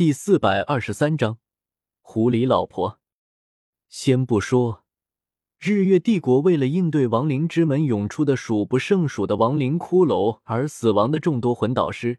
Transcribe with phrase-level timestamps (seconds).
[0.00, 1.36] 第四百二十三章，
[2.00, 3.00] 狐狸老婆。
[3.86, 4.86] 先不说
[5.58, 12.18] 日月帝国为了应对亡灵之门涌出的数不胜数的亡灵骷髅而死亡的众多魂导师，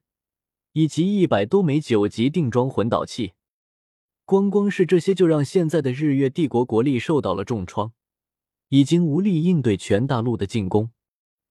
[0.73, 3.33] 以及一百多枚九级定装魂导器，
[4.25, 7.93] 光光是这些就让现在的日月帝国国力受到了重创，
[8.69, 10.91] 已经无力应对全大陆的进攻。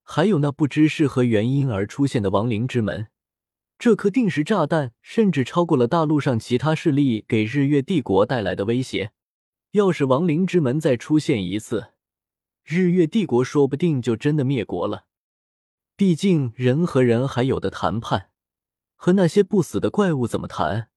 [0.05, 3.09] 还有那不知是何原因而出现的亡灵之门。
[3.81, 9.13] 这颗定时炸弹甚至超过了大陆上其他势力给日月帝国带来的威胁。
[9.71, 11.95] 要是亡灵之门再出现一次，
[12.63, 15.07] 日月帝国说不定就真的灭国了。
[15.97, 18.29] 毕竟人和人还有的谈判，
[18.97, 20.91] 和那些不死的怪物怎么谈？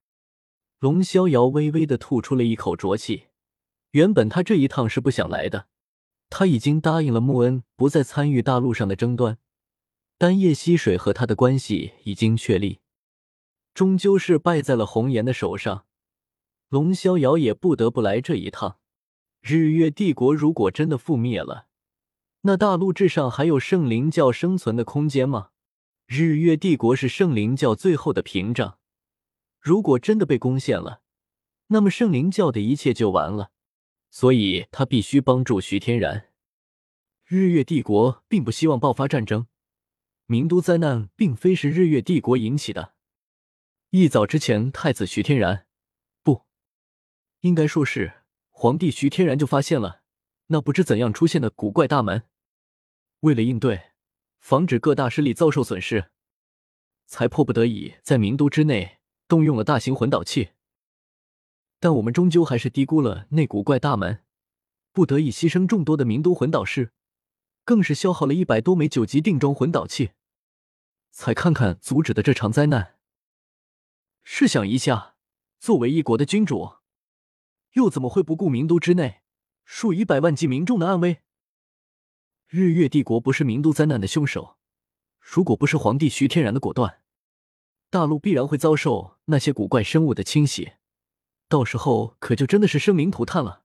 [0.80, 3.27] 龙逍遥微微的吐出了一口浊气。
[3.91, 5.68] 原本他这一趟是不想来的，
[6.30, 9.38] 他已经答应了穆恩不再参与大陆上的争端。
[10.17, 12.80] 但叶溪水和他的关系已经确立，
[13.73, 15.85] 终究是败在了红颜的手上。
[16.70, 18.80] 龙逍遥也不得不来这一趟。
[19.41, 21.68] 日月帝国如果真的覆灭了，
[22.41, 25.49] 那大陆之上还有圣灵教生存的空间吗？
[26.07, 28.79] 日月帝国是圣灵教最后的屏障，
[29.60, 31.01] 如果真的被攻陷了，
[31.68, 33.51] 那么圣灵教的一切就完了。
[34.10, 36.29] 所以他必须帮助徐天然。
[37.26, 39.48] 日月帝国并不希望爆发战争。
[40.34, 42.95] 名都灾难并非是日月帝国引起的。
[43.91, 45.67] 一早之前，太子徐天然，
[46.23, 46.41] 不，
[47.41, 50.01] 应该说是皇帝徐天然就发现了
[50.48, 52.23] 那不知怎样出现的古怪大门。
[53.20, 53.91] 为了应对，
[54.39, 56.09] 防止各大势力遭受损失，
[57.05, 60.54] 才迫不得已在名都之内动用了大型魂导器。
[61.79, 64.23] 但我们终究还是低估了那古怪大门，
[64.91, 66.91] 不得已牺牲众多的名都魂导师。
[67.63, 70.11] 更是消耗了一百多枚九级定装魂导器，
[71.14, 72.97] 才看看阻止的这场灾难。
[74.24, 75.16] 试想一下，
[75.59, 76.78] 作为一国的君主，
[77.74, 79.22] 又怎么会不顾明都之内
[79.64, 81.22] 数以百万计民众的安危？
[82.47, 84.57] 日月帝国不是明都灾难的凶手，
[85.22, 87.02] 如果不是皇帝徐天然的果断，
[87.90, 90.73] 大陆必然会遭受那些古怪生物的侵袭，
[91.47, 93.63] 到时候可就真的是生灵涂炭了。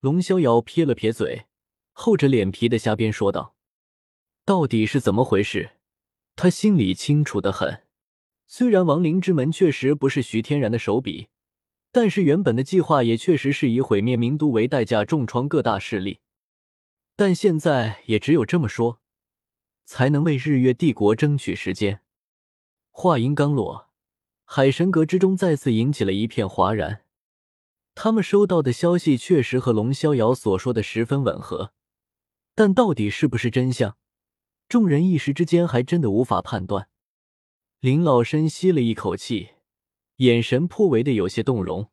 [0.00, 1.46] 龙逍遥撇了撇嘴。
[1.96, 3.54] 厚着脸皮的瞎编说道
[4.44, 5.76] ：“到底是怎么回事？
[6.36, 7.82] 他心里清楚的很。
[8.46, 11.28] 虽然亡灵之门确实不是徐天然的手笔，
[11.90, 16.20] 但是原本的计划也确实是以毁灭名都为代价，重创各大势力。
[17.16, 19.00] 但现在也只有这么说，
[19.84, 22.00] 才能为日月帝国争取时间。”
[22.90, 23.90] 话音刚落，
[24.44, 27.02] 海神阁之中再次引起了一片哗然。
[27.94, 31.72] 他们收到的消息确实和龙逍遥所说的十分吻合。
[32.56, 33.96] 但到底是不是真相，
[34.74, 36.88] 众人一时之间还真的无法判断。
[37.78, 39.50] 林老深吸了一口气，
[40.16, 41.92] 眼神颇为的有些动容。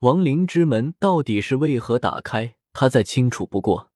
[0.00, 3.92] 亡灵之门到底是为何打开，他再清楚不过。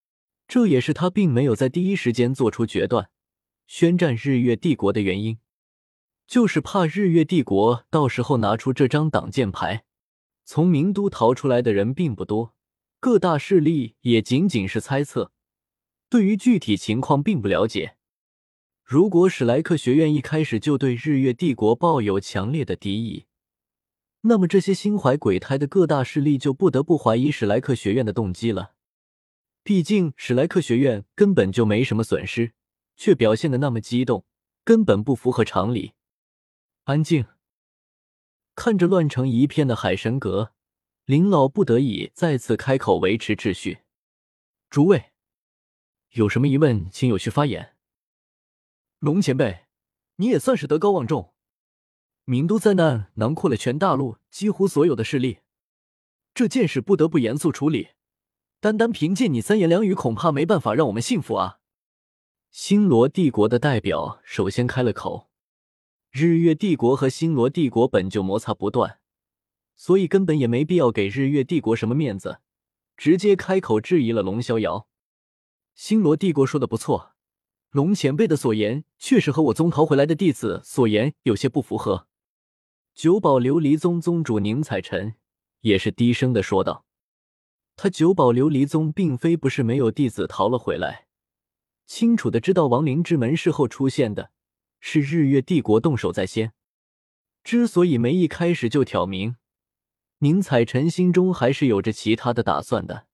[0.47, 3.11] 这也是他并没有在第一时间做出决断，
[3.67, 5.39] 宣战日月帝国的原因，
[6.29, 9.83] 就是怕日月帝国到时候拿出这张挡箭牌。
[10.45, 12.55] 从名都逃出来的人并不多，
[13.01, 15.33] 各大势力也仅仅是猜测。
[16.09, 17.97] 对于具体情况并不了解。
[18.85, 23.27] 如果史莱克学院一开始就对日月帝国抱有强烈的敌意，
[24.23, 28.75] 那么这些心怀鬼胎的各大势力就不得不怀疑史莱克学院的动机了。
[29.63, 32.53] 毕竟史莱克学院根本就没什么损失，
[32.97, 34.25] 却表现的那么激动，
[34.65, 35.93] 根本不符合常理。
[36.85, 37.27] 安静，
[38.55, 40.53] 看着乱成一片的海神阁，
[41.05, 43.79] 林老不得已再次开口维持秩序。
[44.69, 45.13] 诸位。
[46.11, 47.72] 有什么疑问，请有序发言。
[49.03, 49.65] 龙前辈，
[50.15, 51.33] 你也算是德高望重。
[52.25, 55.41] 名都灾难囊括了全大陆几乎所有的势力，
[56.33, 57.89] 这件事不得不严肃处理。
[58.61, 61.59] 单单凭借你三言两语，恐怕没办法让我们信服啊。
[62.53, 65.29] 星罗帝国的代表首先开了口。
[66.13, 69.01] 日月帝国和星罗帝国本就摩擦不断，
[69.75, 72.39] 所以根本也没必要给日月帝国什么面子，
[72.97, 74.87] 直接开口质疑了龙逍遥。
[75.75, 77.12] 星罗帝国说的不错，
[77.73, 82.07] 龙前辈的所言确实和我宗逃回来的弟子所言有些不符合。
[82.95, 85.15] 九宝琉璃宗宗主宁采臣
[85.63, 86.85] 也是低声的说道
[87.75, 91.07] ：“他九宝琉璃宗并非不是没有弟子逃了回来，
[91.87, 94.33] 清楚的知道亡灵之门事后出现的，
[94.79, 96.53] 是日月帝国动手在先。
[97.43, 99.37] 之所以没一开始就挑明，
[100.19, 103.07] 宁采臣心中还是有着其他的打算的。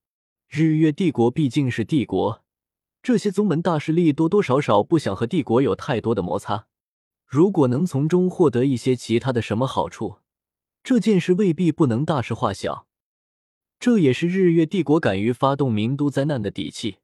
[0.48, 2.42] 日月帝国毕竟是帝国。”
[3.02, 6.66] 这些宗门大势力多多少少不想和帝国有太多的摩擦，
[7.26, 10.18] 如果能从中获得一些其他的什么好处，
[10.82, 12.86] 这件事未必不能大事化小。
[13.78, 16.98] 这也是日月帝国敢于发动名都灾难的底气。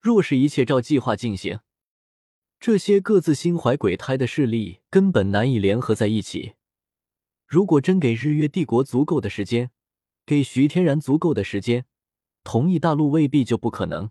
[0.00, 1.60] 若是一切照计划进行，
[2.60, 6.54] 这些各自心怀鬼胎的势力根本难以联合在一起。
[7.46, 9.70] 如果真给日月帝国足够的时间，
[10.26, 11.86] 给徐天然足够的时间，
[12.42, 14.10] 同一大陆未必就不可能。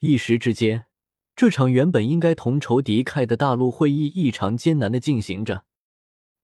[0.00, 0.86] 一时之间，
[1.34, 5.64] 这场原本应该同仇敌忾的大陆会议异常艰难的进行着。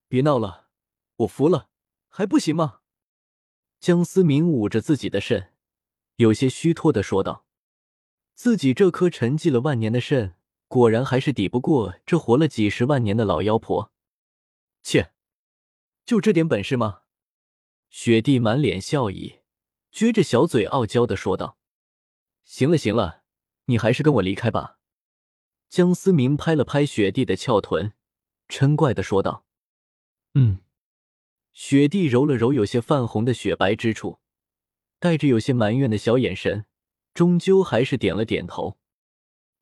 [0.09, 0.67] 别闹了，
[1.17, 1.69] 我服了，
[2.09, 2.81] 还不行吗？
[3.79, 5.53] 江思明捂着自己的肾，
[6.17, 7.45] 有些虚脱的说道
[8.35, 10.35] ：“自己这颗沉寂了万年的肾，
[10.67, 13.93] 果然还是抵不过这活了几十万年的老妖婆。”
[14.83, 15.13] 切，
[16.05, 17.03] 就这点本事吗？
[17.89, 19.39] 雪帝满脸笑意，
[19.93, 21.57] 撅着小嘴傲娇的说道
[22.43, 23.23] ：“行了行了，
[23.65, 24.79] 你还是跟我离开吧。”
[25.69, 27.93] 江思明拍了拍雪帝的翘臀，
[28.47, 29.45] 嗔怪的说道
[30.35, 30.59] ：“嗯。”
[31.51, 34.19] 雪帝揉了揉有些泛红的雪白之处，
[34.99, 36.65] 带着有些埋怨的小眼神，
[37.13, 38.77] 终究还是点了点头。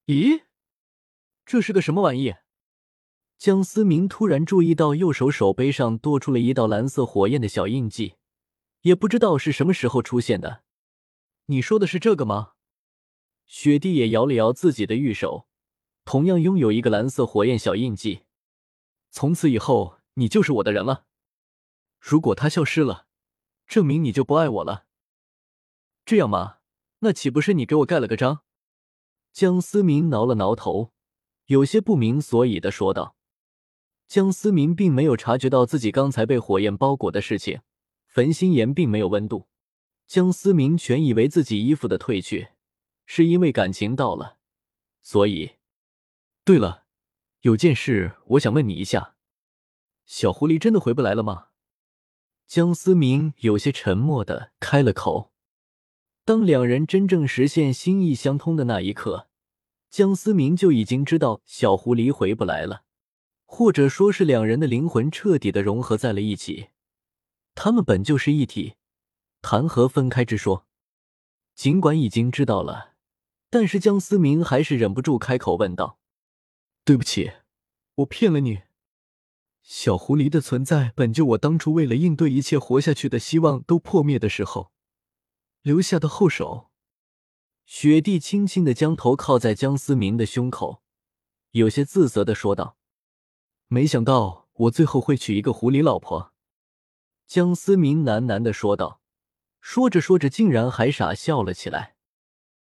[0.07, 0.41] 咦，
[1.45, 2.33] 这是个什么玩意？
[3.37, 8.15] 江思明突然注意到右手手背上多出了一道蓝色火焰的小印记，
[8.81, 10.63] 也不知道是什么时候出现的。
[11.45, 12.52] 你说的是这个吗？
[13.45, 15.47] 雪帝也摇了摇自己的玉手，
[16.05, 18.23] 同样拥有一个蓝色火焰小印记。
[19.11, 21.05] 从此以后，你就是我的人了。
[21.99, 23.07] 如果他消失了，
[23.67, 24.85] 证明你就不爱我了。
[26.05, 26.57] 这样吗？
[26.99, 28.41] 那岂不是你给我盖了个章？
[29.31, 30.93] 江思明挠了挠头，
[31.45, 33.15] 有些不明所以的说道。
[34.07, 37.61] 江思明并没有察觉到自己刚才被火焰包裹的事情，
[38.05, 39.47] 焚心炎并没有温度。
[40.05, 42.49] 江思明全以为自己衣服的褪去
[43.05, 44.37] 是因为感情到了，
[45.01, 45.53] 所以……
[46.43, 46.85] 对了，
[47.41, 49.15] 有件事我想问你一下，
[50.05, 51.47] 小狐狸真的回不来了吗？
[52.45, 55.31] 江思明有些沉默的开了口。
[56.25, 59.27] 当两人真正实现心意相通的那一刻，
[59.89, 62.83] 江思明就已经知道小狐狸回不来了，
[63.45, 66.69] 或者说是两人的灵魂彻底的融合在了一起。
[67.55, 68.75] 他们本就是一体，
[69.41, 70.65] 谈何分开之说？
[71.55, 72.92] 尽管已经知道了，
[73.53, 75.99] 但是江思明还是忍不住开口问道
[76.83, 77.33] ：“对不起，
[77.97, 78.63] 我骗了你。”
[79.61, 84.71] 小狐狸的存在，本就我当初为了应对一切活下去的希望都破灭的时候
[85.61, 86.71] 留下的后手。
[87.67, 90.81] 雪帝轻轻的将头靠在江思明的胸口，
[91.51, 92.75] 有些自责的说道
[93.69, 96.33] ：“没想到我最后会娶一个狐狸老婆。”
[97.27, 98.99] 江思明喃喃的说道，
[99.61, 101.95] 说着说着竟然还傻笑了起来。